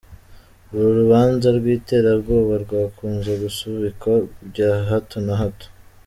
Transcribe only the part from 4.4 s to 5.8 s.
bya hato na hato.